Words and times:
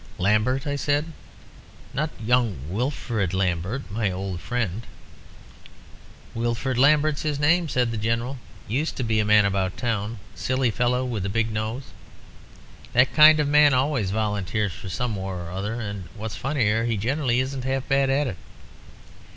"'Lambert!' 0.17 0.65
I 0.65 0.77
said. 0.77 1.13
'Not 1.93 2.09
young 2.19 2.57
Wilfrid 2.71 3.35
Lambert 3.35 3.83
my 3.91 4.09
old 4.09 4.39
friend.' 4.41 4.81
"'Wilfrid 6.33 6.75
Lambert's 6.79 7.21
his 7.21 7.39
name,' 7.39 7.69
said 7.69 7.91
the 7.91 7.97
General; 7.97 8.39
'used 8.67 8.95
to 8.95 9.03
be 9.03 9.19
a 9.19 9.25
"man 9.25 9.45
about 9.45 9.77
town;" 9.77 10.17
silly 10.33 10.71
fellow 10.71 11.05
with 11.05 11.23
a 11.23 11.29
big 11.29 11.51
nose. 11.51 11.91
That 12.93 13.13
kind 13.13 13.39
of 13.39 13.47
man 13.47 13.75
always 13.75 14.09
volunteers 14.09 14.73
for 14.73 14.89
some 14.89 15.15
war 15.15 15.37
or 15.39 15.51
other; 15.51 15.75
and 15.79 16.05
what's 16.17 16.35
funnier, 16.35 16.85
he 16.85 16.97
generally 16.97 17.39
isn't 17.39 17.63
half 17.63 17.87
bad 17.87 18.09
at 18.09 18.25
it. 18.25 18.37